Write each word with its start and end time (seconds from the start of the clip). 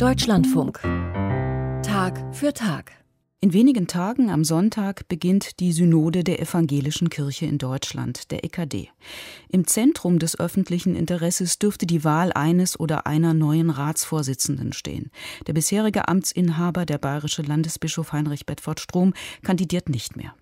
Deutschlandfunk. 0.00 0.80
Tag 1.82 2.34
für 2.34 2.54
Tag. 2.54 2.92
In 3.42 3.52
wenigen 3.52 3.86
Tagen 3.86 4.30
am 4.30 4.44
Sonntag 4.44 5.06
beginnt 5.08 5.60
die 5.60 5.72
Synode 5.72 6.24
der 6.24 6.40
Evangelischen 6.40 7.10
Kirche 7.10 7.44
in 7.44 7.58
Deutschland, 7.58 8.30
der 8.30 8.42
EKD. 8.42 8.88
Im 9.50 9.66
Zentrum 9.66 10.18
des 10.18 10.40
öffentlichen 10.40 10.96
Interesses 10.96 11.58
dürfte 11.58 11.84
die 11.84 12.02
Wahl 12.02 12.32
eines 12.32 12.80
oder 12.80 13.06
einer 13.06 13.34
neuen 13.34 13.68
Ratsvorsitzenden 13.68 14.72
stehen. 14.72 15.10
Der 15.46 15.52
bisherige 15.52 16.08
Amtsinhaber, 16.08 16.86
der 16.86 16.96
bayerische 16.96 17.42
Landesbischof 17.42 18.12
Heinrich 18.12 18.46
Bedford 18.46 18.80
Strom, 18.80 19.12
kandidiert 19.42 19.90
nicht 19.90 20.16
mehr. 20.16 20.34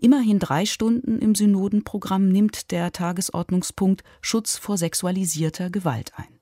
Immerhin 0.00 0.38
drei 0.38 0.64
Stunden 0.64 1.18
im 1.18 1.34
Synodenprogramm 1.34 2.30
nimmt 2.30 2.70
der 2.70 2.92
Tagesordnungspunkt 2.92 4.04
Schutz 4.22 4.56
vor 4.56 4.78
sexualisierter 4.78 5.68
Gewalt 5.68 6.12
ein. 6.16 6.41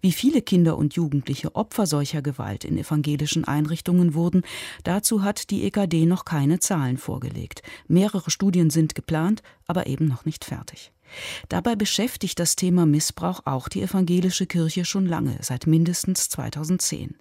Wie 0.00 0.12
viele 0.12 0.42
Kinder 0.42 0.76
und 0.76 0.94
Jugendliche 0.94 1.54
Opfer 1.54 1.86
solcher 1.86 2.22
Gewalt 2.22 2.64
in 2.64 2.78
evangelischen 2.78 3.44
Einrichtungen 3.44 4.14
wurden, 4.14 4.42
dazu 4.84 5.22
hat 5.22 5.50
die 5.50 5.64
EKD 5.64 6.06
noch 6.06 6.24
keine 6.24 6.58
Zahlen 6.58 6.98
vorgelegt. 6.98 7.62
Mehrere 7.86 8.30
Studien 8.30 8.70
sind 8.70 8.94
geplant, 8.94 9.42
aber 9.66 9.86
eben 9.86 10.06
noch 10.06 10.24
nicht 10.24 10.44
fertig. 10.44 10.92
Dabei 11.48 11.76
beschäftigt 11.76 12.38
das 12.38 12.56
Thema 12.56 12.86
Missbrauch 12.86 13.40
auch 13.44 13.68
die 13.68 13.82
evangelische 13.82 14.46
Kirche 14.46 14.84
schon 14.84 15.06
lange, 15.06 15.38
seit 15.40 15.66
mindestens 15.66 16.28
2010. 16.28 17.16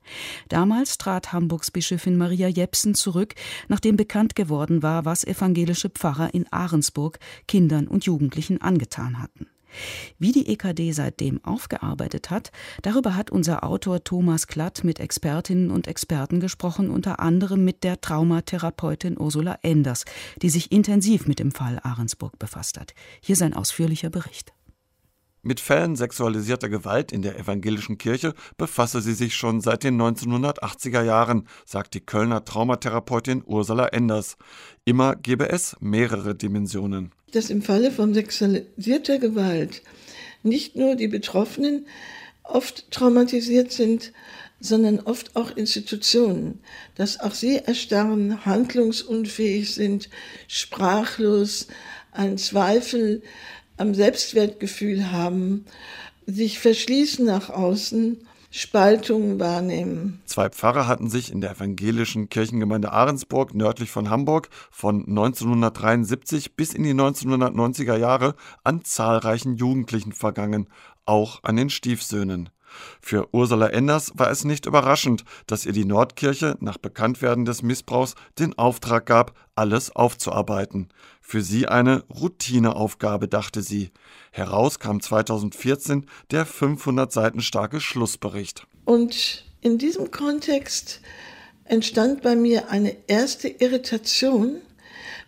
Damals 0.49 0.97
trat 0.97 1.33
Hamburgs 1.33 1.71
Bischöfin 1.71 2.17
Maria 2.17 2.47
Jepsen 2.47 2.95
zurück, 2.95 3.35
nachdem 3.67 3.95
bekannt 3.95 4.35
geworden 4.35 4.83
war, 4.83 5.05
was 5.05 5.23
evangelische 5.23 5.89
Pfarrer 5.89 6.33
in 6.33 6.51
Ahrensburg 6.51 7.19
Kindern 7.47 7.87
und 7.87 8.05
Jugendlichen 8.05 8.61
angetan 8.61 9.21
hatten. 9.21 9.47
Wie 10.19 10.31
die 10.31 10.47
EKD 10.47 10.91
seitdem 10.91 11.43
aufgearbeitet 11.43 12.29
hat, 12.29 12.51
darüber 12.81 13.15
hat 13.15 13.31
unser 13.31 13.63
Autor 13.63 14.03
Thomas 14.03 14.47
Klatt 14.47 14.83
mit 14.83 14.99
Expertinnen 14.99 15.71
und 15.71 15.87
Experten 15.87 16.39
gesprochen, 16.39 16.89
unter 16.89 17.19
anderem 17.19 17.63
mit 17.63 17.83
der 17.83 18.01
Traumatherapeutin 18.01 19.19
Ursula 19.19 19.59
Enders, 19.61 20.05
die 20.41 20.49
sich 20.49 20.71
intensiv 20.71 21.27
mit 21.27 21.39
dem 21.39 21.51
Fall 21.51 21.79
Ahrensburg 21.83 22.39
befasst 22.39 22.79
hat. 22.79 22.93
Hier 23.21 23.35
sein 23.35 23.53
ausführlicher 23.53 24.09
Bericht. 24.09 24.53
Mit 25.47 25.61
Fällen 25.61 25.95
sexualisierter 25.95 26.67
Gewalt 26.67 27.13
in 27.13 27.21
der 27.21 27.39
evangelischen 27.39 27.97
Kirche 27.97 28.33
befasse 28.57 29.01
sie 29.01 29.13
sich 29.13 29.33
schon 29.35 29.61
seit 29.61 29.85
den 29.85 29.95
1980er 30.01 31.03
Jahren, 31.03 31.47
sagt 31.65 31.93
die 31.93 32.01
Kölner 32.01 32.43
Traumatherapeutin 32.43 33.43
Ursula 33.45 33.87
Enders. 33.87 34.35
Immer 34.83 35.15
gebe 35.15 35.47
es 35.47 35.77
mehrere 35.79 36.35
Dimensionen. 36.35 37.13
Dass 37.31 37.49
im 37.49 37.61
Falle 37.61 37.91
von 37.91 38.13
sexualisierter 38.13 39.19
Gewalt 39.19 39.81
nicht 40.43 40.75
nur 40.75 40.95
die 40.95 41.07
Betroffenen 41.07 41.85
oft 42.43 42.89
traumatisiert 42.91 43.71
sind, 43.71 44.13
sondern 44.59 44.99
oft 44.99 45.35
auch 45.35 45.55
Institutionen, 45.55 46.59
dass 46.95 47.19
auch 47.19 47.33
sie 47.33 47.57
erstarren, 47.57 48.45
handlungsunfähig 48.45 49.73
sind, 49.73 50.09
sprachlos, 50.47 51.67
ein 52.11 52.37
Zweifel 52.37 53.21
am 53.77 53.93
Selbstwertgefühl 53.93 55.11
haben, 55.11 55.65
sich 56.25 56.59
verschließen 56.59 57.25
nach 57.25 57.49
außen, 57.49 58.17
Spaltungen 58.57 59.39
wahrnehmen. 59.39 60.19
Zwei 60.25 60.49
Pfarrer 60.49 60.87
hatten 60.87 61.11
sich 61.11 61.31
in 61.31 61.41
der 61.41 61.51
evangelischen 61.51 62.27
Kirchengemeinde 62.27 62.91
Ahrensburg 62.91 63.53
nördlich 63.53 63.91
von 63.91 64.09
Hamburg 64.09 64.49
von 64.71 65.05
1973 65.07 66.55
bis 66.55 66.73
in 66.73 66.81
die 66.81 66.95
1990er 66.95 67.95
Jahre 67.97 68.33
an 68.63 68.83
zahlreichen 68.83 69.57
Jugendlichen 69.57 70.11
vergangen, 70.11 70.69
auch 71.05 71.43
an 71.43 71.55
den 71.55 71.69
Stiefsöhnen. 71.69 72.49
Für 73.01 73.27
Ursula 73.33 73.67
Enders 73.67 74.11
war 74.15 74.29
es 74.31 74.43
nicht 74.43 74.65
überraschend, 74.65 75.23
dass 75.45 75.65
ihr 75.65 75.73
die 75.73 75.85
Nordkirche 75.85 76.57
nach 76.59 76.77
Bekanntwerden 76.77 77.45
des 77.45 77.61
Missbrauchs 77.61 78.15
den 78.39 78.57
Auftrag 78.57 79.05
gab, 79.05 79.37
alles 79.55 79.95
aufzuarbeiten. 79.95 80.89
Für 81.21 81.41
sie 81.41 81.67
eine 81.67 82.03
Routineaufgabe, 82.09 83.27
dachte 83.27 83.61
sie. 83.61 83.91
Heraus 84.31 84.79
kam 84.79 85.01
2014 85.01 86.05
der 86.31 86.45
500 86.45 87.11
Seiten 87.11 87.41
starke 87.41 87.81
Schlussbericht. 87.81 88.65
Und 88.85 89.45
in 89.61 89.77
diesem 89.77 90.11
Kontext 90.11 91.01
entstand 91.65 92.21
bei 92.21 92.35
mir 92.35 92.69
eine 92.69 92.95
erste 93.07 93.49
Irritation, 93.49 94.61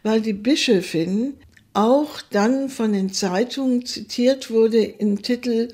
weil 0.04 0.22
die 0.22 0.34
Bischöfin 0.34 1.34
auch 1.74 2.22
dann 2.32 2.70
von 2.70 2.94
den 2.94 3.12
Zeitungen 3.12 3.86
zitiert 3.86 4.50
wurde 4.50 4.84
im 4.84 5.22
Titel 5.22 5.70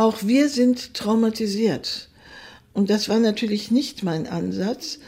auch 0.00 0.22
wir 0.22 0.48
sind 0.48 0.94
traumatisiert. 0.94 2.08
Und 2.72 2.88
das 2.88 3.10
war 3.10 3.18
natürlich 3.18 3.70
nicht 3.70 4.02
mein 4.02 4.26
Ansatz, 4.26 4.98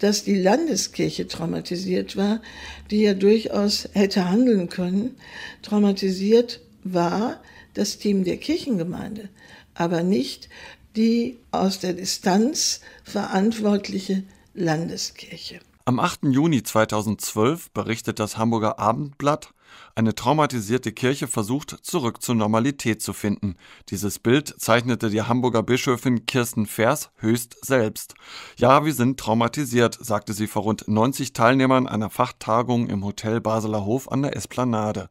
dass 0.00 0.24
die 0.24 0.34
Landeskirche 0.34 1.28
traumatisiert 1.28 2.16
war, 2.16 2.42
die 2.90 3.02
ja 3.02 3.14
durchaus 3.14 3.88
hätte 3.92 4.28
handeln 4.28 4.68
können. 4.68 5.14
Traumatisiert 5.62 6.58
war 6.82 7.40
das 7.74 7.98
Team 7.98 8.24
der 8.24 8.36
Kirchengemeinde, 8.36 9.28
aber 9.74 10.02
nicht 10.02 10.48
die 10.96 11.38
aus 11.52 11.78
der 11.78 11.92
Distanz 11.92 12.80
verantwortliche 13.04 14.24
Landeskirche. 14.54 15.60
Am 15.84 16.00
8. 16.00 16.24
Juni 16.24 16.64
2012 16.64 17.70
berichtet 17.70 18.18
das 18.18 18.38
Hamburger 18.38 18.80
Abendblatt, 18.80 19.54
eine 19.94 20.14
traumatisierte 20.14 20.92
Kirche 20.92 21.26
versucht, 21.26 21.76
zurück 21.82 22.22
zur 22.22 22.34
Normalität 22.34 23.02
zu 23.02 23.12
finden. 23.12 23.56
Dieses 23.88 24.18
Bild 24.18 24.54
zeichnete 24.58 25.10
die 25.10 25.22
Hamburger 25.22 25.62
Bischöfin 25.62 26.26
Kirsten 26.26 26.66
Vers 26.66 27.10
höchst 27.16 27.64
selbst. 27.64 28.14
Ja, 28.56 28.84
wir 28.84 28.94
sind 28.94 29.18
traumatisiert, 29.18 29.98
sagte 30.00 30.32
sie 30.32 30.46
vor 30.46 30.62
rund 30.62 30.88
90 30.88 31.32
Teilnehmern 31.32 31.86
einer 31.86 32.10
Fachtagung 32.10 32.88
im 32.88 33.04
Hotel 33.04 33.40
Basler 33.40 33.84
Hof 33.84 34.10
an 34.10 34.22
der 34.22 34.36
Esplanade. 34.36 35.08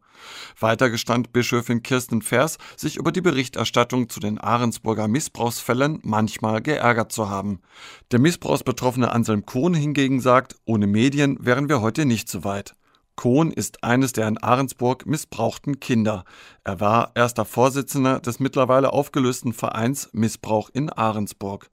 Weiter 0.60 0.90
gestand 0.90 1.34
Bischöfin 1.34 1.84
Kirsten 1.84 2.22
Vers, 2.22 2.58
sich 2.76 2.98
über 2.98 3.12
die 3.12 3.22
Berichterstattung 3.22 4.10
zu 4.10 4.20
den 4.20 4.38
Ahrensburger 4.38 5.08
Missbrauchsfällen 5.08 6.00
manchmal 6.04 6.62
geärgert 6.62 7.12
zu 7.12 7.30
haben. 7.30 7.62
Der 8.12 8.20
Missbrauchsbetroffene 8.20 9.12
Anselm 9.12 9.46
Kohn 9.46 9.74
hingegen 9.74 10.20
sagt, 10.20 10.56
ohne 10.66 10.88
Medien 10.88 11.38
wären 11.42 11.70
wir 11.70 11.82
heute 11.82 12.06
nicht 12.06 12.30
so 12.30 12.44
weit. 12.44 12.76
Kohn 13.16 13.52
ist 13.52 13.84
eines 13.84 14.14
der 14.14 14.28
in 14.28 14.38
Ahrensburg 14.38 15.06
missbrauchten 15.06 15.80
Kinder. 15.80 16.24
Er 16.64 16.80
war 16.80 17.12
erster 17.16 17.46
Vorsitzender 17.46 18.20
des 18.20 18.40
mittlerweile 18.40 18.94
aufgelösten 18.94 19.54
Vereins 19.54 20.10
Missbrauch 20.14 20.70
in 20.74 20.90
Ahrensburg. 20.90 21.70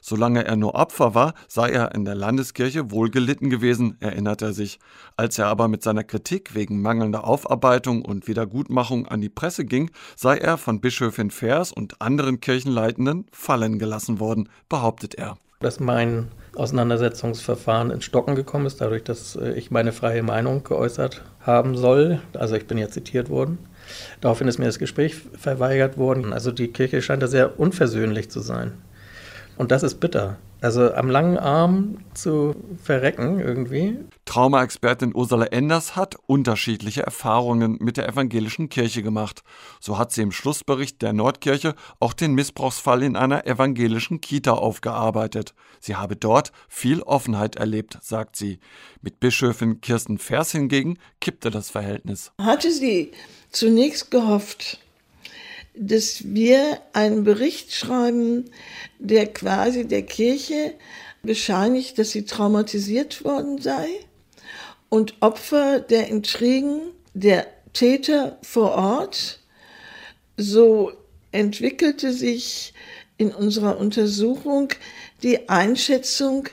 Solange 0.00 0.44
er 0.44 0.54
nur 0.54 0.76
Opfer 0.76 1.14
war, 1.14 1.34
sei 1.48 1.70
er 1.70 1.94
in 1.94 2.04
der 2.04 2.14
Landeskirche 2.14 2.92
wohlgelitten 2.92 3.50
gewesen, 3.50 3.96
erinnert 3.98 4.40
er 4.40 4.52
sich. 4.52 4.78
Als 5.16 5.36
er 5.38 5.48
aber 5.48 5.66
mit 5.66 5.82
seiner 5.82 6.04
Kritik 6.04 6.54
wegen 6.54 6.80
mangelnder 6.80 7.24
Aufarbeitung 7.24 8.04
und 8.04 8.28
Wiedergutmachung 8.28 9.08
an 9.08 9.20
die 9.20 9.28
Presse 9.28 9.64
ging, 9.64 9.90
sei 10.14 10.36
er 10.36 10.58
von 10.58 10.80
Bischöfin 10.80 11.32
Vers 11.32 11.72
und 11.72 12.00
anderen 12.00 12.40
Kirchenleitenden 12.40 13.26
fallen 13.32 13.80
gelassen 13.80 14.20
worden, 14.20 14.48
behauptet 14.68 15.16
er. 15.16 15.38
Dass 15.58 15.80
mein 15.80 16.28
Auseinandersetzungsverfahren 16.56 17.90
ins 17.90 18.04
Stocken 18.04 18.34
gekommen 18.34 18.66
ist, 18.66 18.80
dadurch, 18.80 19.04
dass 19.04 19.36
äh, 19.36 19.52
ich 19.52 19.70
meine 19.70 19.92
freie 19.92 20.22
Meinung 20.22 20.64
geäußert 20.64 21.22
haben 21.40 21.76
soll. 21.76 22.20
Also 22.34 22.56
ich 22.56 22.66
bin 22.66 22.78
ja 22.78 22.88
zitiert 22.88 23.28
worden. 23.28 23.58
Daraufhin 24.20 24.48
ist 24.48 24.58
mir 24.58 24.66
das 24.66 24.78
Gespräch 24.78 25.14
verweigert 25.14 25.96
worden. 25.98 26.32
Also 26.32 26.50
die 26.50 26.68
Kirche 26.68 27.02
scheint 27.02 27.22
da 27.22 27.28
sehr 27.28 27.60
unversöhnlich 27.60 28.30
zu 28.30 28.40
sein. 28.40 28.72
Und 29.56 29.70
das 29.70 29.82
ist 29.82 30.00
bitter. 30.00 30.36
Also 30.60 30.94
am 30.94 31.10
langen 31.10 31.38
Arm 31.38 31.98
zu 32.14 32.56
verrecken 32.82 33.40
irgendwie. 33.40 33.98
Traumaexpertin 34.24 35.14
Ursula 35.14 35.46
Enders 35.46 35.96
hat 35.96 36.16
unterschiedliche 36.26 37.02
Erfahrungen 37.02 37.76
mit 37.80 37.98
der 37.98 38.08
evangelischen 38.08 38.68
Kirche 38.68 39.02
gemacht. 39.02 39.42
So 39.80 39.98
hat 39.98 40.12
sie 40.12 40.22
im 40.22 40.32
Schlussbericht 40.32 41.02
der 41.02 41.12
Nordkirche 41.12 41.74
auch 42.00 42.14
den 42.14 42.34
Missbrauchsfall 42.34 43.02
in 43.02 43.16
einer 43.16 43.46
evangelischen 43.46 44.20
Kita 44.20 44.52
aufgearbeitet. 44.52 45.54
Sie 45.78 45.94
habe 45.94 46.16
dort 46.16 46.52
viel 46.68 47.02
Offenheit 47.02 47.56
erlebt, 47.56 47.98
sagt 48.00 48.36
sie. 48.36 48.58
Mit 49.02 49.20
Bischöfin 49.20 49.80
Kirsten 49.82 50.18
Vers 50.18 50.52
hingegen 50.52 50.98
kippte 51.20 51.50
das 51.50 51.70
Verhältnis. 51.70 52.32
Hatte 52.40 52.72
sie 52.72 53.12
zunächst 53.50 54.10
gehofft, 54.10 54.80
dass 55.78 56.34
wir 56.34 56.80
einen 56.92 57.24
Bericht 57.24 57.72
schreiben, 57.72 58.50
der 58.98 59.26
quasi 59.26 59.86
der 59.86 60.02
Kirche 60.02 60.74
bescheinigt, 61.22 61.98
dass 61.98 62.10
sie 62.10 62.24
traumatisiert 62.24 63.24
worden 63.24 63.60
sei 63.60 63.86
und 64.88 65.14
Opfer 65.20 65.80
der 65.80 66.08
Intrigen 66.08 66.80
der 67.14 67.46
Täter 67.72 68.38
vor 68.42 68.72
Ort. 68.72 69.40
So 70.36 70.92
entwickelte 71.32 72.12
sich 72.12 72.72
in 73.18 73.30
unserer 73.34 73.78
Untersuchung 73.78 74.68
die 75.22 75.48
Einschätzung, 75.48 76.48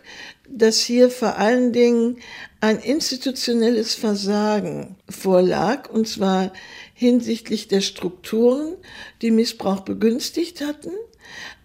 dass 0.49 0.79
hier 0.79 1.09
vor 1.09 1.37
allen 1.37 1.73
Dingen 1.73 2.17
ein 2.61 2.79
institutionelles 2.79 3.95
Versagen 3.95 4.95
vorlag, 5.09 5.89
und 5.89 6.07
zwar 6.07 6.53
hinsichtlich 7.03 7.67
der 7.67 7.81
Strukturen, 7.81 8.75
die 9.21 9.31
Missbrauch 9.31 9.81
begünstigt 9.81 10.61
hatten, 10.61 10.91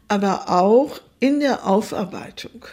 aber 0.09 0.51
auch 0.51 1.01
in 1.21 1.41
der 1.41 1.67
Aufarbeitung 1.67 2.67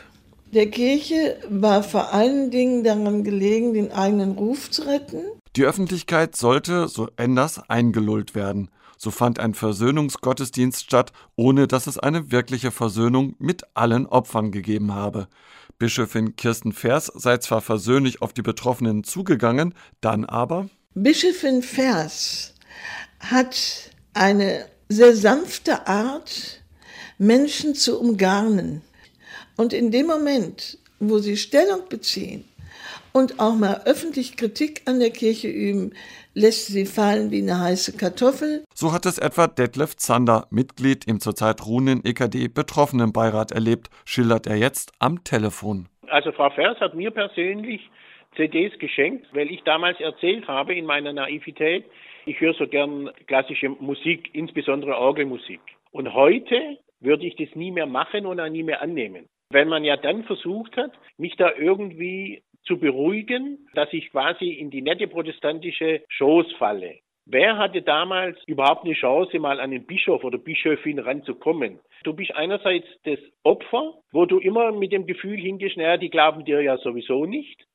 der 0.55 0.71
Kirche 0.71 1.37
war 1.49 1.83
vor 1.83 2.13
allen 2.13 2.49
Dingen 2.49 2.85
daran 2.85 3.25
gelegen, 3.25 3.73
den 3.73 3.91
eigenen 3.91 4.31
Ruf 4.31 4.71
zu 4.71 4.83
retten. 4.83 5.21
Die 5.57 5.65
Öffentlichkeit 5.65 6.37
sollte, 6.37 6.87
so 6.87 7.09
Enders, 7.17 7.69
eingelullt 7.69 8.35
werden. 8.35 8.69
So 8.97 9.11
fand 9.11 9.37
ein 9.37 9.53
Versöhnungsgottesdienst 9.53 10.85
statt, 10.85 11.11
ohne 11.35 11.67
dass 11.67 11.87
es 11.87 11.99
eine 11.99 12.31
wirkliche 12.31 12.71
Versöhnung 12.71 13.35
mit 13.37 13.63
allen 13.73 14.05
Opfern 14.05 14.51
gegeben 14.51 14.93
habe. 14.93 15.27
Bischöfin 15.77 16.37
Kirsten 16.37 16.71
Vers 16.71 17.11
sei 17.13 17.37
zwar 17.37 17.59
versöhnlich 17.59 18.21
auf 18.21 18.31
die 18.31 18.41
Betroffenen 18.41 19.03
zugegangen, 19.03 19.73
dann 19.99 20.23
aber. 20.23 20.69
Bischöfin 20.93 21.63
Vers 21.63 22.54
hat 23.19 23.91
eine 24.13 24.65
sehr 24.89 25.15
sanfte 25.15 25.87
Art, 25.87 26.61
Menschen 27.17 27.75
zu 27.75 27.99
umgarnen. 27.99 28.81
Und 29.57 29.73
in 29.73 29.91
dem 29.91 30.07
Moment, 30.07 30.77
wo 30.99 31.19
sie 31.19 31.37
Stellung 31.37 31.87
beziehen 31.89 32.45
und 33.13 33.39
auch 33.39 33.55
mal 33.55 33.81
öffentlich 33.85 34.35
Kritik 34.35 34.81
an 34.85 34.99
der 34.99 35.11
Kirche 35.11 35.47
üben, 35.47 35.93
lässt 36.33 36.67
sie 36.67 36.85
fallen 36.85 37.31
wie 37.31 37.41
eine 37.41 37.59
heiße 37.59 37.97
Kartoffel. 37.97 38.65
So 38.73 38.91
hat 38.91 39.05
es 39.05 39.17
etwa 39.17 39.47
Detlef 39.47 39.95
Zander, 39.95 40.47
Mitglied 40.49 41.07
im 41.07 41.21
zurzeit 41.21 41.65
ruhenden 41.65 42.03
EKD-Betroffenenbeirat 42.03 43.51
erlebt, 43.53 43.89
schildert 44.03 44.45
er 44.47 44.57
jetzt 44.57 44.91
am 44.99 45.23
Telefon. 45.23 45.87
Also 46.09 46.31
Frau 46.33 46.49
Vers 46.49 46.79
hat 46.81 46.93
mir 46.93 47.11
persönlich 47.11 47.89
CDs 48.35 48.77
geschenkt, 48.79 49.27
weil 49.33 49.51
ich 49.51 49.61
damals 49.63 49.99
erzählt 49.99 50.47
habe 50.47 50.75
in 50.75 50.85
meiner 50.85 51.13
Naivität, 51.13 51.85
ich 52.25 52.39
höre 52.39 52.53
so 52.53 52.67
gern 52.67 53.11
klassische 53.27 53.69
Musik, 53.69 54.29
insbesondere 54.33 54.97
Orgelmusik. 54.97 55.61
Und 55.91 56.13
heute 56.13 56.77
würde 56.99 57.25
ich 57.25 57.35
das 57.35 57.53
nie 57.55 57.71
mehr 57.71 57.85
machen 57.85 58.25
und 58.25 58.39
auch 58.39 58.49
nie 58.49 58.63
mehr 58.63 58.81
annehmen. 58.81 59.27
Wenn 59.49 59.67
man 59.67 59.83
ja 59.83 59.95
dann 59.95 60.23
versucht 60.23 60.75
hat, 60.75 60.91
mich 61.17 61.35
da 61.35 61.51
irgendwie 61.55 62.41
zu 62.63 62.79
beruhigen, 62.79 63.67
dass 63.75 63.93
ich 63.93 64.09
quasi 64.09 64.49
in 64.49 64.71
die 64.71 64.81
nette 64.81 65.07
protestantische 65.07 66.01
Schoß 66.09 66.53
falle. 66.53 66.95
Wer 67.27 67.57
hatte 67.57 67.81
damals 67.81 68.37
überhaupt 68.45 68.85
eine 68.85 68.93
Chance, 68.93 69.39
mal 69.39 69.59
an 69.59 69.71
den 69.71 69.85
Bischof 69.85 70.23
oder 70.23 70.37
Bischöfin 70.37 70.99
ranzukommen? 70.99 71.79
Du 72.03 72.13
bist 72.13 72.35
einerseits 72.35 72.87
das 73.03 73.17
Opfer, 73.43 73.95
wo 74.11 74.25
du 74.25 74.37
immer 74.37 74.71
mit 74.71 74.91
dem 74.91 75.07
Gefühl 75.07 75.37
hingehst, 75.37 75.75
naja, 75.75 75.97
die 75.97 76.11
glauben 76.11 76.45
dir 76.45 76.61
ja 76.61 76.77
sowieso 76.77 77.25
nicht. 77.25 77.65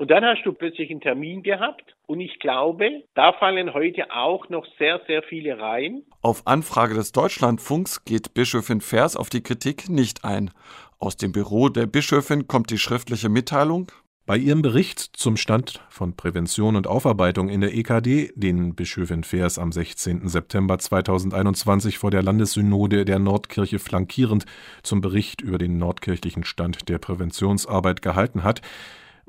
Und 0.00 0.10
dann 0.10 0.24
hast 0.24 0.46
du 0.46 0.54
plötzlich 0.54 0.90
einen 0.90 1.02
Termin 1.02 1.42
gehabt 1.42 1.94
und 2.06 2.20
ich 2.20 2.38
glaube, 2.38 3.02
da 3.14 3.34
fallen 3.34 3.74
heute 3.74 4.10
auch 4.10 4.48
noch 4.48 4.66
sehr, 4.78 4.98
sehr 5.06 5.22
viele 5.22 5.58
rein. 5.58 6.04
Auf 6.22 6.46
Anfrage 6.46 6.94
des 6.94 7.12
Deutschlandfunks 7.12 8.06
geht 8.06 8.32
Bischöfin 8.32 8.80
Vers 8.80 9.14
auf 9.14 9.28
die 9.28 9.42
Kritik 9.42 9.90
nicht 9.90 10.24
ein. 10.24 10.52
Aus 10.98 11.18
dem 11.18 11.32
Büro 11.32 11.68
der 11.68 11.84
Bischöfin 11.84 12.48
kommt 12.48 12.70
die 12.70 12.78
schriftliche 12.78 13.28
Mitteilung. 13.28 13.92
Bei 14.24 14.38
ihrem 14.38 14.62
Bericht 14.62 15.00
zum 15.00 15.36
Stand 15.36 15.84
von 15.90 16.16
Prävention 16.16 16.76
und 16.76 16.86
Aufarbeitung 16.86 17.50
in 17.50 17.60
der 17.60 17.74
EKD, 17.74 18.32
den 18.34 18.74
Bischöfin 18.74 19.22
Vers 19.22 19.58
am 19.58 19.70
16. 19.70 20.28
September 20.28 20.78
2021 20.78 21.98
vor 21.98 22.10
der 22.10 22.22
Landessynode 22.22 23.04
der 23.04 23.18
Nordkirche 23.18 23.78
flankierend 23.78 24.46
zum 24.82 25.02
Bericht 25.02 25.42
über 25.42 25.58
den 25.58 25.76
nordkirchlichen 25.76 26.44
Stand 26.44 26.88
der 26.88 26.98
Präventionsarbeit 26.98 28.00
gehalten 28.00 28.44
hat, 28.44 28.62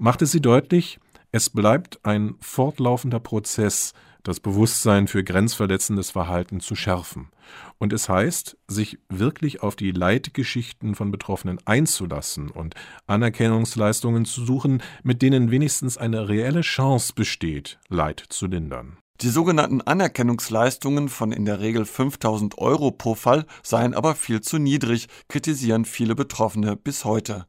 machte 0.02 0.26
sie 0.26 0.42
deutlich, 0.42 1.00
es 1.32 1.52
bleibt 1.52 2.00
ein 2.04 2.36
fortlaufender 2.42 3.20
Prozess, 3.20 3.94
das 4.24 4.40
Bewusstsein 4.40 5.08
für 5.08 5.24
grenzverletzendes 5.24 6.12
Verhalten 6.12 6.60
zu 6.60 6.76
schärfen. 6.76 7.30
Und 7.78 7.94
es 7.94 8.10
heißt, 8.10 8.58
sich 8.68 8.98
wirklich 9.10 9.62
auf 9.62 9.76
die 9.76 9.92
Leitgeschichten 9.92 10.96
von 10.96 11.12
Betroffenen 11.12 11.60
einzulassen 11.66 12.50
und 12.50 12.76
Anerkennungsleistungen 13.08 14.26
zu 14.26 14.44
suchen, 14.44 14.82
mit 15.04 15.22
denen 15.22 15.52
wenigstens 15.52 15.98
eine 15.98 16.28
reelle 16.28 16.62
Chance 16.62 17.14
besteht, 17.16 17.80
Leid 17.88 18.24
zu 18.30 18.48
lindern. 18.48 18.98
Die 19.22 19.30
sogenannten 19.30 19.82
Anerkennungsleistungen 19.82 21.10
von 21.10 21.32
in 21.32 21.46
der 21.46 21.60
Regel 21.60 21.86
5000 21.86 22.58
Euro 22.58 22.90
pro 22.90 23.14
Fall 23.14 23.46
seien 23.62 23.94
aber 23.94 24.16
viel 24.16 24.42
zu 24.42 24.58
niedrig, 24.58 25.08
kritisieren 25.28 25.86
viele 25.86 26.16
Betroffene 26.16 26.76
bis 26.76 27.06
heute. 27.06 27.46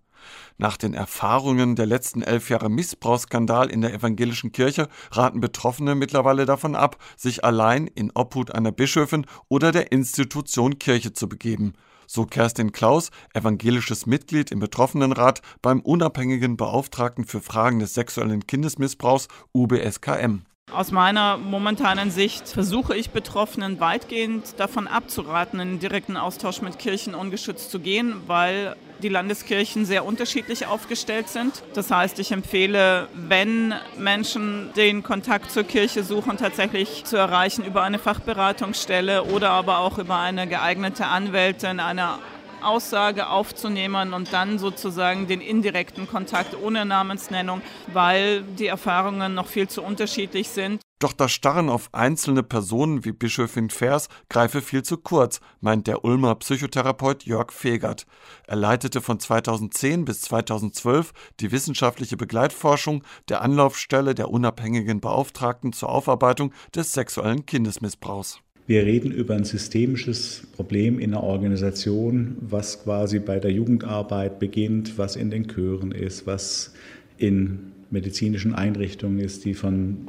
Nach 0.59 0.77
den 0.77 0.95
Erfahrungen 0.95 1.77
der 1.77 1.87
letzten 1.87 2.23
elf 2.23 2.51
Jahre 2.51 2.71
Missbrauchsskandal 2.71 3.71
in 3.71 3.81
der 3.81 3.95
evangelischen 3.95 4.53
Kirche 4.53 4.89
raten 5.11 5.41
Betroffene 5.41 5.95
mittlerweile 5.95 6.47
davon 6.47 6.77
ab, 6.77 6.97
sich 7.17 7.45
allein 7.45 7.87
in 7.87 8.11
Obhut 8.15 8.55
einer 8.55 8.73
Bischöfin 8.73 9.27
oder 9.49 9.73
der 9.73 9.93
Institution 9.93 10.79
Kirche 10.79 11.13
zu 11.13 11.29
begeben. 11.29 11.75
So 12.07 12.27
Kerstin 12.27 12.73
Klaus, 12.73 13.11
evangelisches 13.33 14.05
Mitglied 14.07 14.51
im 14.51 14.59
Betroffenenrat 14.59 15.41
beim 15.63 15.81
unabhängigen 15.81 16.57
Beauftragten 16.57 17.25
für 17.25 17.41
Fragen 17.41 17.79
des 17.79 17.95
sexuellen 17.95 18.47
Kindesmissbrauchs 18.47 19.29
UBSKM. 19.55 20.43
Aus 20.71 20.91
meiner 20.91 21.37
momentanen 21.37 22.11
Sicht 22.11 22.49
versuche 22.49 22.97
ich 22.97 23.11
Betroffenen 23.11 23.81
weitgehend 23.81 24.59
davon 24.59 24.89
abzuraten, 24.89 25.61
in 25.61 25.79
direkten 25.81 26.17
Austausch 26.17 26.63
mit 26.63 26.79
Kirchen 26.79 27.15
ungeschützt 27.15 27.71
zu 27.71 27.81
gehen, 27.81 28.15
weil 28.27 28.77
die 29.02 29.08
Landeskirchen 29.08 29.84
sehr 29.84 30.04
unterschiedlich 30.04 30.66
aufgestellt 30.66 31.28
sind. 31.28 31.62
Das 31.75 31.90
heißt, 31.90 32.19
ich 32.19 32.32
empfehle, 32.32 33.08
wenn 33.14 33.75
Menschen 33.99 34.70
den 34.76 35.02
Kontakt 35.02 35.50
zur 35.50 35.64
Kirche 35.64 36.04
suchen, 36.04 36.37
tatsächlich 36.38 37.04
zu 37.04 37.16
erreichen 37.16 37.64
über 37.64 37.82
eine 37.82 37.99
Fachberatungsstelle 37.99 39.25
oder 39.25 39.50
aber 39.50 39.78
auch 39.78 39.99
über 39.99 40.19
eine 40.19 40.46
geeignete 40.46 41.06
Anwältin, 41.06 41.81
eine 41.81 42.19
Aussage 42.62 43.28
aufzunehmen 43.28 44.14
und 44.14 44.32
dann 44.32 44.58
sozusagen 44.58 45.26
den 45.26 45.40
indirekten 45.40 46.08
Kontakt 46.08 46.56
ohne 46.56 46.84
Namensnennung, 46.84 47.60
weil 47.88 48.43
die 48.43 48.66
Erfahrungen 48.66 49.34
noch 49.34 49.49
viel 49.49 49.69
zu 49.69 49.82
unterschiedlich 49.82 50.49
sind. 50.49 50.81
Doch 51.02 51.12
das 51.12 51.32
Starren 51.32 51.69
auf 51.69 51.93
einzelne 51.93 52.44
Personen 52.44 53.04
wie 53.04 53.10
Bischöfin 53.10 53.70
Vers 53.70 54.08
greife 54.28 54.60
viel 54.60 54.84
zu 54.84 54.96
kurz, 54.96 55.40
meint 55.60 55.88
der 55.88 56.04
Ulmer 56.04 56.37
Psychotherapeut 56.37 57.25
Jörg 57.25 57.50
Fegert. 57.50 58.06
Er 58.46 58.54
leitete 58.54 59.00
von 59.00 59.19
2010 59.19 60.04
bis 60.04 60.20
2012 60.20 61.12
die 61.40 61.50
wissenschaftliche 61.50 62.16
Begleitforschung 62.16 63.02
der 63.28 63.43
Anlaufstelle 63.43 64.14
der 64.14 64.31
unabhängigen 64.31 65.00
Beauftragten 65.00 65.72
zur 65.72 65.88
Aufarbeitung 65.88 66.52
des 66.72 66.93
sexuellen 66.93 67.46
Kindesmissbrauchs. 67.46 68.38
Wir 68.69 68.87
reden 68.87 69.10
über 69.10 69.34
ein 69.34 69.43
systemisches 69.43 70.44
Problem 70.54 71.00
in 71.00 71.10
der 71.10 71.25
Organisation, 71.25 72.37
was 72.40 72.84
quasi 72.84 73.19
bei 73.19 73.40
der 73.40 73.50
Jugendarbeit 73.50 74.38
beginnt, 74.38 74.99
was 74.99 75.16
in 75.16 75.32
den 75.32 75.49
Chören 75.49 75.90
ist, 75.90 76.28
was 76.28 76.73
in 77.18 77.73
medizinischen 77.90 78.54
Einrichtungen 78.54 79.18
ist, 79.18 79.44
die 79.44 79.54
von 79.54 80.09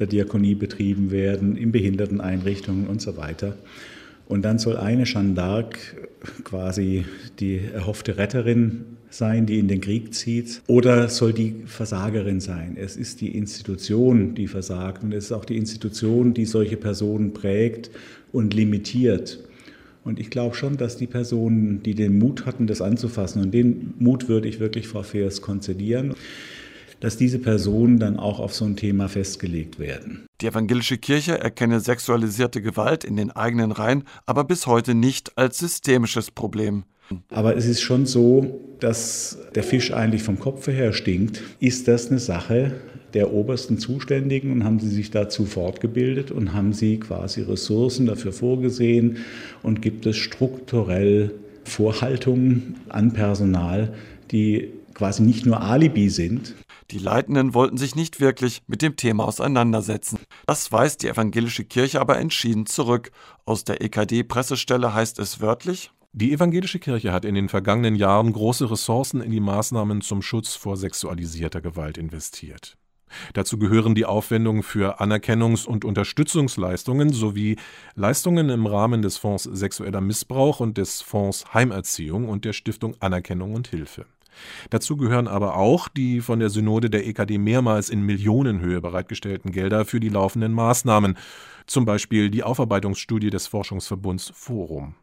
der 0.00 0.08
Diakonie 0.08 0.56
betrieben 0.56 1.12
werden, 1.12 1.56
in 1.56 1.70
Behinderteneinrichtungen 1.70 2.88
und 2.88 3.00
so 3.00 3.16
weiter. 3.16 3.54
Und 4.26 4.42
dann 4.42 4.58
soll 4.58 4.76
eine 4.76 5.04
Jeanne 5.04 5.34
d'Arc 5.34 5.76
quasi 6.44 7.04
die 7.38 7.60
erhoffte 7.72 8.16
Retterin 8.16 8.84
sein, 9.10 9.44
die 9.44 9.58
in 9.58 9.66
den 9.68 9.80
Krieg 9.80 10.14
zieht, 10.14 10.62
oder 10.68 11.08
soll 11.08 11.32
die 11.32 11.56
Versagerin 11.66 12.40
sein? 12.40 12.76
Es 12.80 12.96
ist 12.96 13.20
die 13.20 13.36
Institution, 13.36 14.34
die 14.34 14.46
versagt 14.46 15.02
und 15.02 15.12
es 15.12 15.26
ist 15.26 15.32
auch 15.32 15.44
die 15.44 15.56
Institution, 15.56 16.32
die 16.32 16.44
solche 16.44 16.76
Personen 16.76 17.32
prägt 17.32 17.90
und 18.32 18.54
limitiert. 18.54 19.40
Und 20.04 20.18
ich 20.18 20.30
glaube 20.30 20.54
schon, 20.54 20.76
dass 20.76 20.96
die 20.96 21.08
Personen, 21.08 21.82
die 21.82 21.94
den 21.94 22.18
Mut 22.18 22.46
hatten, 22.46 22.66
das 22.66 22.80
anzufassen, 22.80 23.42
und 23.42 23.52
den 23.52 23.94
Mut 23.98 24.28
würde 24.28 24.48
ich 24.48 24.60
wirklich 24.60 24.88
Frau 24.88 25.02
Feers 25.02 25.42
konzedieren, 25.42 26.14
dass 27.00 27.16
diese 27.16 27.38
Personen 27.38 27.98
dann 27.98 28.18
auch 28.18 28.38
auf 28.38 28.54
so 28.54 28.64
ein 28.64 28.76
Thema 28.76 29.08
festgelegt 29.08 29.78
werden. 29.78 30.26
Die 30.40 30.46
evangelische 30.46 30.98
Kirche 30.98 31.38
erkenne 31.38 31.80
sexualisierte 31.80 32.62
Gewalt 32.62 33.04
in 33.04 33.16
den 33.16 33.30
eigenen 33.30 33.72
Reihen 33.72 34.04
aber 34.26 34.44
bis 34.44 34.66
heute 34.66 34.94
nicht 34.94 35.36
als 35.36 35.58
systemisches 35.58 36.30
Problem. 36.30 36.84
Aber 37.30 37.56
es 37.56 37.66
ist 37.66 37.80
schon 37.80 38.06
so, 38.06 38.60
dass 38.78 39.38
der 39.54 39.64
Fisch 39.64 39.92
eigentlich 39.92 40.22
vom 40.22 40.38
Kopf 40.38 40.68
her 40.68 40.92
stinkt. 40.92 41.42
Ist 41.58 41.88
das 41.88 42.08
eine 42.08 42.20
Sache 42.20 42.72
der 43.14 43.32
obersten 43.32 43.78
Zuständigen 43.78 44.52
und 44.52 44.64
haben 44.64 44.78
sie 44.78 44.88
sich 44.88 45.10
dazu 45.10 45.44
fortgebildet 45.44 46.30
und 46.30 46.52
haben 46.52 46.72
sie 46.72 46.98
quasi 46.98 47.42
Ressourcen 47.42 48.06
dafür 48.06 48.32
vorgesehen 48.32 49.18
und 49.62 49.82
gibt 49.82 50.06
es 50.06 50.16
strukturell 50.16 51.34
Vorhaltungen 51.64 52.76
an 52.88 53.12
Personal, 53.12 53.92
die 54.30 54.70
quasi 54.94 55.22
nicht 55.22 55.46
nur 55.46 55.60
Alibi 55.60 56.08
sind, 56.08 56.54
die 56.90 56.98
Leitenden 56.98 57.54
wollten 57.54 57.76
sich 57.76 57.94
nicht 57.94 58.20
wirklich 58.20 58.62
mit 58.66 58.82
dem 58.82 58.96
Thema 58.96 59.24
auseinandersetzen. 59.24 60.18
Das 60.46 60.72
weist 60.72 61.02
die 61.02 61.08
evangelische 61.08 61.64
Kirche 61.64 62.00
aber 62.00 62.18
entschieden 62.18 62.66
zurück. 62.66 63.12
Aus 63.44 63.64
der 63.64 63.80
EKD-Pressestelle 63.80 64.92
heißt 64.92 65.18
es 65.18 65.40
wörtlich, 65.40 65.90
die 66.12 66.32
evangelische 66.32 66.80
Kirche 66.80 67.12
hat 67.12 67.24
in 67.24 67.36
den 67.36 67.48
vergangenen 67.48 67.94
Jahren 67.94 68.32
große 68.32 68.68
Ressourcen 68.68 69.20
in 69.20 69.30
die 69.30 69.38
Maßnahmen 69.38 70.00
zum 70.00 70.22
Schutz 70.22 70.56
vor 70.56 70.76
sexualisierter 70.76 71.60
Gewalt 71.60 71.98
investiert. 71.98 72.76
Dazu 73.32 73.58
gehören 73.58 73.94
die 73.94 74.06
Aufwendungen 74.06 74.62
für 74.62 75.00
Anerkennungs- 75.00 75.66
und 75.66 75.84
Unterstützungsleistungen 75.84 77.12
sowie 77.12 77.56
Leistungen 77.94 78.48
im 78.50 78.66
Rahmen 78.66 79.02
des 79.02 79.18
Fonds 79.18 79.44
Sexueller 79.44 80.00
Missbrauch 80.00 80.58
und 80.60 80.78
des 80.78 81.00
Fonds 81.00 81.54
Heimerziehung 81.54 82.28
und 82.28 82.44
der 82.44 82.52
Stiftung 82.52 82.96
Anerkennung 83.00 83.54
und 83.54 83.68
Hilfe. 83.68 84.06
Dazu 84.70 84.96
gehören 84.96 85.28
aber 85.28 85.56
auch 85.56 85.88
die 85.88 86.20
von 86.20 86.38
der 86.40 86.50
Synode 86.50 86.90
der 86.90 87.06
EKD 87.06 87.38
mehrmals 87.38 87.90
in 87.90 88.02
Millionenhöhe 88.02 88.80
bereitgestellten 88.80 89.52
Gelder 89.52 89.84
für 89.84 90.00
die 90.00 90.08
laufenden 90.08 90.52
Maßnahmen, 90.52 91.16
zum 91.66 91.84
Beispiel 91.84 92.30
die 92.30 92.42
Aufarbeitungsstudie 92.42 93.30
des 93.30 93.46
Forschungsverbunds 93.46 94.32
Forum. 94.34 94.94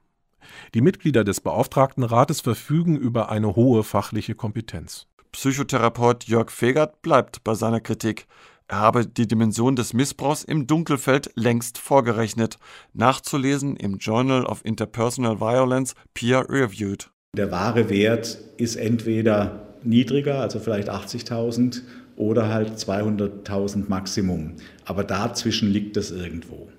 Die 0.74 0.81
Mitglieder 0.81 1.24
des 1.24 1.41
Beauftragtenrates 1.41 2.41
verfügen 2.41 2.98
über 2.98 3.29
eine 3.29 3.55
hohe 3.55 3.84
fachliche 3.84 4.36
Kompetenz. 4.36 5.07
Psychotherapeut 5.31 6.25
Jörg 6.25 6.51
Fegert 6.51 7.01
bleibt 7.01 7.43
bei 7.43 7.53
seiner 7.53 7.79
Kritik. 7.79 8.27
Er 8.67 8.79
habe 8.79 9.05
die 9.07 9.27
Dimension 9.27 9.75
des 9.75 9.93
Missbrauchs 9.93 10.43
im 10.43 10.67
Dunkelfeld 10.67 11.31
längst 11.36 11.77
vorgerechnet. 11.77 12.57
Nachzulesen 12.93 13.77
im 13.77 13.98
Journal 13.98 14.46
of 14.46 14.65
Interpersonal 14.65 15.39
Violence 15.39 15.96
Peer 16.13 16.50
Reviewed. 16.50 17.12
Der 17.36 17.51
wahre 17.51 17.89
Wert 17.89 18.38
ist 18.57 18.75
entweder 18.75 19.67
niedriger, 19.84 20.39
also 20.39 20.60
vielleicht 20.60 20.89
80.000, 20.89 21.81
oder 22.15 22.50
halt 22.50 22.77
200.000 22.77 23.89
Maximum. 23.89 24.53
Aber 24.86 25.03
dazwischen 25.03 25.72
liegt 25.72 25.98
es 25.98 26.12
irgendwo. 26.12 26.69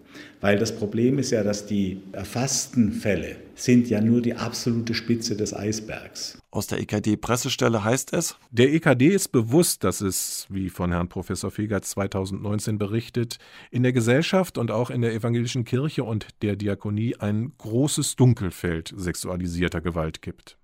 Weil 0.41 0.59
das 0.59 0.77
Problem 0.77 1.19
ist 1.19 1.31
ja, 1.31 1.43
dass 1.43 1.67
die 1.67 2.01
erfassten 2.13 2.93
Fälle 2.93 3.37
sind 3.55 3.89
ja 3.89 4.01
nur 4.01 4.23
die 4.23 4.35
absolute 4.35 4.95
Spitze 4.95 5.37
des 5.37 5.53
Eisbergs. 5.53 6.39
Aus 6.51 6.69
der 6.69 6.81
EKD-Pressestelle 6.81 7.83
heißt 7.83 8.13
es, 8.13 8.37
der 8.51 8.73
EKD 8.73 9.09
ist 9.09 9.29
bewusst, 9.29 9.85
dass 9.85 10.01
es, 10.01 10.47
wie 10.49 10.71
von 10.71 10.93
Herrn 10.93 11.09
Professor 11.09 11.51
Fegert 11.51 11.85
2019 11.85 12.79
berichtet, 12.79 13.39
in 13.71 13.83
der 13.83 13.93
Gesellschaft 13.93 14.59
und 14.59 14.71
auch 14.71 14.91
in 14.91 15.03
der 15.03 15.13
evangelischen 15.13 15.65
Kirche 15.65 16.05
und 16.05 16.29
der 16.43 16.57
Diakonie 16.57 17.17
ein 17.17 17.53
großes 17.59 18.17
Dunkelfeld 18.17 18.95
sexualisierter 18.97 19.81
Gewalt 19.81 20.23
gibt. 20.23 20.57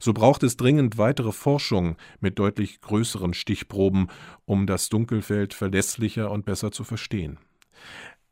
So 0.00 0.12
braucht 0.12 0.42
es 0.42 0.56
dringend 0.56 0.98
weitere 0.98 1.32
Forschung 1.32 1.96
mit 2.20 2.38
deutlich 2.38 2.80
größeren 2.80 3.34
Stichproben, 3.34 4.08
um 4.44 4.66
das 4.66 4.88
Dunkelfeld 4.88 5.54
verlässlicher 5.54 6.30
und 6.30 6.44
besser 6.44 6.72
zu 6.72 6.84
verstehen. 6.84 7.38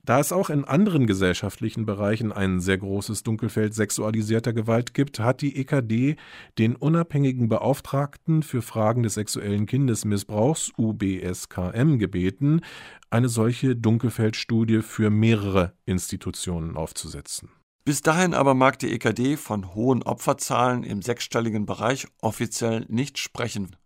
Da 0.04 0.20
es 0.20 0.32
auch 0.32 0.50
in 0.50 0.64
anderen 0.64 1.06
gesellschaftlichen 1.06 1.86
Bereichen 1.86 2.30
ein 2.30 2.60
sehr 2.60 2.76
großes 2.76 3.22
Dunkelfeld 3.22 3.74
sexualisierter 3.74 4.52
Gewalt 4.52 4.92
gibt, 4.92 5.18
hat 5.18 5.40
die 5.40 5.56
EKD 5.56 6.16
den 6.58 6.76
unabhängigen 6.76 7.48
Beauftragten 7.48 8.42
für 8.42 8.60
Fragen 8.60 9.02
des 9.02 9.14
sexuellen 9.14 9.64
Kindesmissbrauchs 9.64 10.72
UBSKM 10.76 11.98
gebeten, 11.98 12.60
eine 13.08 13.30
solche 13.30 13.76
Dunkelfeldstudie 13.76 14.82
für 14.82 15.08
mehrere 15.08 15.72
Institutionen 15.86 16.76
aufzusetzen. 16.76 17.48
Bis 17.86 18.02
dahin 18.02 18.34
aber 18.34 18.54
mag 18.54 18.78
die 18.78 18.92
EKD 18.92 19.36
von 19.36 19.74
hohen 19.74 20.02
Opferzahlen 20.02 20.84
im 20.84 21.00
sechsstelligen 21.00 21.64
Bereich 21.64 22.08
offiziell 22.20 22.84
nicht 22.88 23.18
sprechen. 23.18 23.76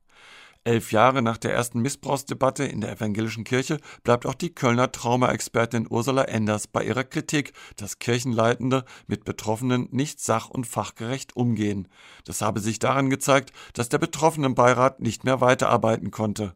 Elf 0.69 0.93
Jahre 0.93 1.23
nach 1.23 1.39
der 1.39 1.55
ersten 1.55 1.81
Missbrauchsdebatte 1.81 2.63
in 2.63 2.83
der 2.83 2.93
evangelischen 2.93 3.43
Kirche 3.43 3.79
bleibt 4.05 4.27
auch 4.27 4.35
die 4.35 4.55
Kölner 4.55 4.93
Traumaexpertin 4.93 5.87
Ursula 5.89 6.25
Enders 6.25 6.67
bei 6.67 6.85
ihrer 6.85 7.05
Kritik, 7.05 7.55
dass 7.77 7.99
Kirchenleitende 8.01 8.85
mit 9.07 9.25
Betroffenen 9.25 9.89
nicht 9.93 10.21
sach- 10.21 10.51
und 10.51 10.67
fachgerecht 10.67 11.35
umgehen. 11.35 11.89
Das 12.27 12.43
habe 12.43 12.61
sich 12.61 12.79
daran 12.79 13.09
gezeigt, 13.09 13.55
dass 13.73 13.89
der 13.89 13.97
Betroffenenbeirat 13.97 15.01
nicht 15.01 15.25
mehr 15.25 15.41
weiterarbeiten 15.41 16.11
konnte. 16.11 16.55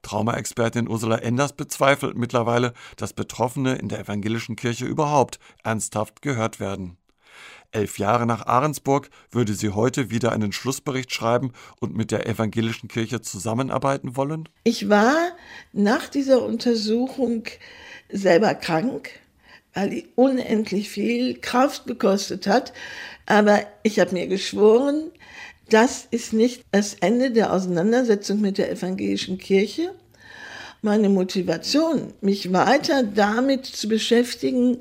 Traumaexpertin 0.00 0.88
Ursula 0.88 1.18
Enders 1.18 1.52
bezweifelt 1.52 2.16
mittlerweile, 2.16 2.72
dass 2.96 3.12
Betroffene 3.12 3.74
in 3.74 3.90
der 3.90 4.00
evangelischen 4.00 4.56
Kirche 4.56 4.86
überhaupt 4.86 5.38
ernsthaft 5.62 6.22
gehört 6.22 6.58
werden. 6.58 6.96
Elf 7.72 7.98
Jahre 7.98 8.26
nach 8.26 8.46
Ahrensburg 8.46 9.10
würde 9.30 9.54
sie 9.54 9.70
heute 9.70 10.10
wieder 10.10 10.32
einen 10.32 10.52
Schlussbericht 10.52 11.12
schreiben 11.12 11.52
und 11.80 11.96
mit 11.96 12.10
der 12.10 12.26
evangelischen 12.26 12.88
Kirche 12.88 13.20
zusammenarbeiten 13.22 14.16
wollen? 14.16 14.48
Ich 14.64 14.88
war 14.88 15.14
nach 15.72 16.08
dieser 16.08 16.44
Untersuchung 16.44 17.44
selber 18.10 18.54
krank, 18.54 19.10
weil 19.74 19.90
die 19.90 20.08
unendlich 20.14 20.90
viel 20.90 21.38
Kraft 21.40 21.86
gekostet 21.86 22.46
hat. 22.46 22.72
Aber 23.26 23.60
ich 23.82 23.98
habe 24.00 24.12
mir 24.12 24.26
geschworen, 24.26 25.10
das 25.70 26.06
ist 26.10 26.34
nicht 26.34 26.64
das 26.70 26.94
Ende 26.94 27.30
der 27.30 27.52
Auseinandersetzung 27.52 28.40
mit 28.40 28.58
der 28.58 28.70
evangelischen 28.70 29.38
Kirche. 29.38 29.94
Meine 30.82 31.08
Motivation, 31.08 32.12
mich 32.20 32.52
weiter 32.52 33.04
damit 33.04 33.64
zu 33.64 33.88
beschäftigen, 33.88 34.78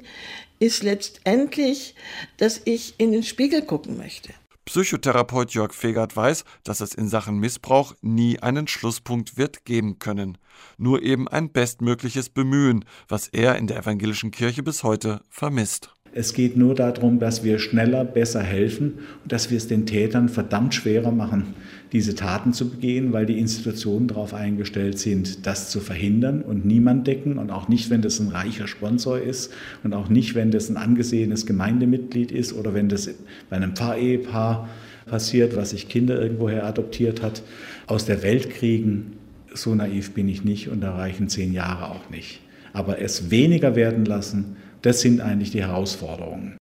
ist 0.62 0.84
letztendlich, 0.84 1.96
dass 2.38 2.62
ich 2.64 2.94
in 2.98 3.12
den 3.12 3.24
Spiegel 3.24 3.64
gucken 3.64 3.98
möchte. 3.98 4.30
Psychotherapeut 4.66 5.54
Jörg 5.54 5.74
Fegert 5.74 6.16
weiß, 6.16 6.46
dass 6.64 6.82
es 6.82 6.94
in 6.94 7.08
Sachen 7.08 7.40
Missbrauch 7.40 7.96
nie 8.02 8.40
einen 8.40 8.68
Schlusspunkt 8.68 9.38
wird 9.38 9.66
geben 9.66 9.98
können, 9.98 10.38
nur 10.78 11.02
eben 11.02 11.28
ein 11.28 11.52
bestmögliches 11.52 12.30
Bemühen, 12.30 12.86
was 13.10 13.28
er 13.28 13.58
in 13.58 13.66
der 13.66 13.80
evangelischen 13.80 14.30
Kirche 14.30 14.62
bis 14.62 14.84
heute 14.84 15.22
vermisst. 15.30 15.90
Es 16.14 16.34
geht 16.34 16.58
nur 16.58 16.76
darum, 16.76 17.20
dass 17.20 17.44
wir 17.44 17.58
schneller, 17.58 18.04
besser 18.06 18.44
helfen 18.44 19.00
und 19.24 19.32
dass 19.32 19.50
wir 19.50 19.58
es 19.58 19.68
den 19.68 19.86
Tätern 19.86 20.30
verdammt 20.30 20.76
schwerer 20.76 21.12
machen, 21.12 21.56
diese 21.92 22.16
Taten 22.16 22.54
zu 22.54 22.70
begehen, 22.70 23.12
weil 23.12 23.26
die 23.26 23.38
Institutionen 23.38 24.08
darauf 24.08 24.34
eingestellt 24.34 24.98
sind, 24.98 25.46
das 25.46 25.70
zu 25.70 25.82
verhindern 25.82 26.42
und 26.42 26.66
niemand 26.66 27.06
decken 27.06 27.38
und 27.38 27.52
auch 27.52 27.68
nicht, 27.68 27.90
wenn 27.90 28.02
das 28.02 28.20
ein 28.20 28.30
reicher 28.30 28.68
Sponsor 28.68 29.20
ist 29.20 29.52
und 29.84 29.94
auch 29.94 30.08
nicht, 30.08 30.34
wenn 30.34 30.52
das 30.52 30.70
ein 30.70 30.78
angesehenes 30.78 31.46
Gemeindemitglied 31.46 32.32
ist 32.32 32.54
oder 32.54 32.74
wenn 32.74 32.88
das 32.88 33.10
bei 33.50 33.58
einem 33.58 33.76
Pfarrehepaar 33.76 34.70
passiert, 35.06 35.58
was 35.58 35.72
sich 35.72 35.90
Kinder 35.90 36.22
irgendwoher 36.22 36.66
adoptiert 36.66 37.22
hat, 37.22 37.44
aus 37.88 38.06
der 38.06 38.24
Welt 38.24 38.50
kriegen. 38.50 39.18
So 39.54 39.76
naiv 39.76 40.14
bin 40.14 40.30
ich 40.30 40.46
nicht 40.46 40.70
und 40.70 40.80
da 40.80 40.96
reichen 40.96 41.28
zehn 41.28 41.52
Jahre 41.52 41.90
auch 41.92 42.10
nicht. 42.10 42.40
Aber 42.72 43.02
es 43.02 43.32
weniger 43.32 43.76
werden 43.76 44.06
lassen, 44.06 44.56
das 44.82 45.02
sind 45.02 45.20
eigentlich 45.20 45.52
die 45.52 45.62
Herausforderungen. 45.62 46.56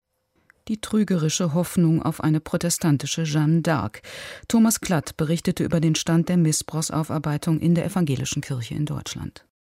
Die 0.68 0.80
trügerische 0.80 1.54
Hoffnung 1.54 2.02
auf 2.02 2.22
eine 2.22 2.40
protestantische 2.40 3.24
Jeanne 3.24 3.62
d'Arc. 3.62 4.02
Thomas 4.48 4.80
Klatt 4.80 5.16
berichtete 5.16 5.64
über 5.64 5.80
den 5.80 5.94
Stand 5.94 6.28
der 6.28 6.36
Missbrauchsaufarbeitung 6.36 7.58
in 7.58 7.74
der 7.74 7.86
evangelischen 7.86 8.42
Kirche 8.42 8.74
in 8.74 8.84
Deutschland. 8.84 9.47